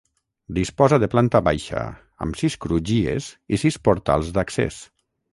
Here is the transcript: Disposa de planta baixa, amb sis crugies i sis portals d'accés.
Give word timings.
Disposa 0.59 0.97
de 1.01 1.09
planta 1.15 1.41
baixa, 1.47 1.83
amb 2.25 2.39
sis 2.39 2.55
crugies 2.65 3.27
i 3.57 3.61
sis 3.65 3.77
portals 3.89 4.33
d'accés. 4.39 4.81